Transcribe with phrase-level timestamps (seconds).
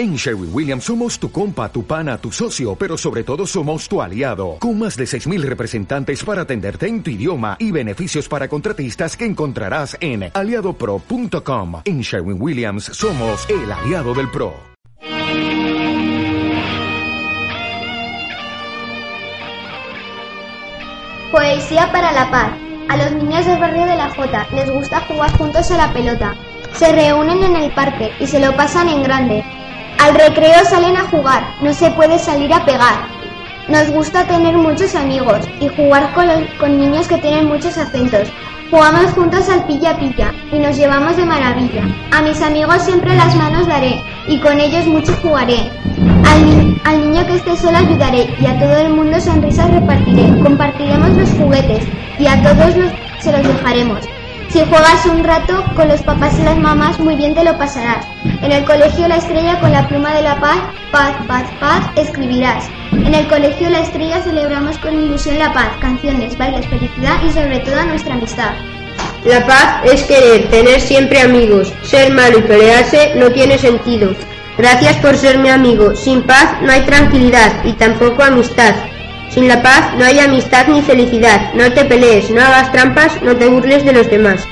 [0.00, 4.00] En Sherwin Williams somos tu compa, tu pana, tu socio, pero sobre todo somos tu
[4.00, 9.14] aliado, con más de 6.000 representantes para atenderte en tu idioma y beneficios para contratistas
[9.14, 11.82] que encontrarás en aliadopro.com.
[11.84, 14.54] En Sherwin Williams somos el aliado del PRO.
[21.30, 22.52] Poesía para la paz.
[22.88, 26.34] A los niños del barrio de la Jota les gusta jugar juntos a la pelota.
[26.72, 29.59] Se reúnen en el parque y se lo pasan en grande.
[30.00, 33.06] Al recreo salen a jugar, no se puede salir a pegar.
[33.68, 38.32] Nos gusta tener muchos amigos y jugar con, niños que tienen muchos acentos.
[38.70, 41.82] Jugamos juntos al pilla pilla y nos llevamos de maravilla.
[42.12, 45.70] A mis amigos siempre las manos daré y con ellos mucho jugaré.
[46.24, 50.30] Al, al, niño que esté solo ayudaré y a todo el mundo sonrisas repartiré.
[50.42, 51.84] Compartiremos los juguetes
[52.18, 54.00] y a todos los, se los dejaremos.
[54.48, 58.04] Si juegas un rato con los papás y las mamás, muy bien te lo pasarás.
[58.42, 60.58] En el colegio La Estrella con la pluma de la paz,
[60.90, 62.64] paz, paz, paz, escribirás.
[62.90, 67.58] En el colegio La Estrella celebramos con ilusión la paz, canciones, bailes, felicidad y sobre
[67.60, 68.52] todo nuestra amistad.
[69.26, 71.70] La paz es querer, tener siempre amigos.
[71.82, 74.14] Ser malo y pelearse no tiene sentido.
[74.56, 75.94] Gracias por ser mi amigo.
[75.94, 78.74] Sin paz no hay tranquilidad y tampoco amistad.
[79.28, 81.52] Sin la paz no hay amistad ni felicidad.
[81.52, 84.48] No te pelees, no hagas trampas, no te burles de los demás.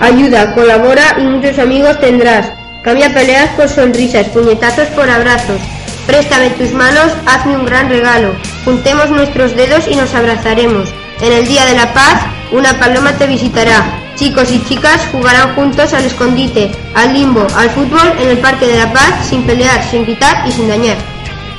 [0.00, 2.50] Ayuda, colabora y muchos amigos tendrás.
[2.86, 5.60] Cambia peleas por sonrisas, puñetazos por abrazos.
[6.06, 8.32] Préstame tus manos, hazme un gran regalo.
[8.64, 10.88] Juntemos nuestros dedos y nos abrazaremos.
[11.20, 13.82] En el día de la paz, una paloma te visitará.
[14.14, 18.76] Chicos y chicas jugarán juntos al escondite, al limbo, al fútbol en el Parque de
[18.76, 20.96] la Paz, sin pelear, sin gritar y sin dañar.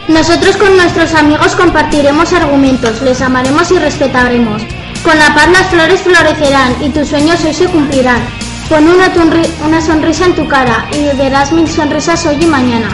[0.08, 4.62] Nosotros con nuestros amigos compartiremos argumentos, les amaremos y respetaremos.
[5.04, 8.47] Con la paz las flores florecerán y tus sueños hoy se cumplirán.
[8.70, 9.10] Pon una,
[9.66, 12.90] una, sonrisa en tu cara y verás mil sonrisas hoy y mañana.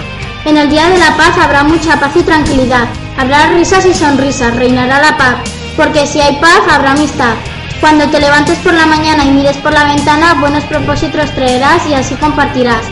[0.46, 2.88] En el día de la paz habrá mucha paz y tranquilidad.
[3.18, 5.38] Habrá risas y sonrisas, reinará la paz.
[5.76, 7.34] Porque si hay paz habrá amistad.
[7.82, 11.96] Cuando te levantes por la mañana y mires por la ventana, buenos propósitos traerás y
[11.96, 12.86] así compartirás.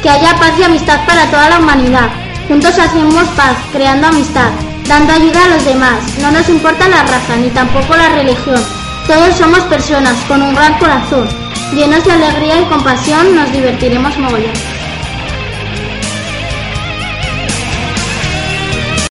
[0.00, 2.08] Que haya paz y amistad para toda la humanidad.
[2.46, 4.50] Juntos hacemos paz, creando amistad,
[4.86, 5.98] dando ayuda a los demás.
[6.22, 8.62] No nos importa la raza ni tampoco la religión.
[9.08, 11.47] Todos somos personas con un gran corazón.
[11.74, 14.77] Llenos de alegría y compasión nos divertiremos mogollón.